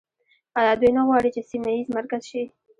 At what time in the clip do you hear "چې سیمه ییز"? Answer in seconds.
1.35-1.87